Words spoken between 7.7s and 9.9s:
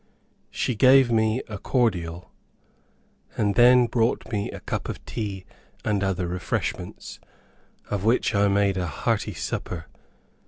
of which I made a hearty supper.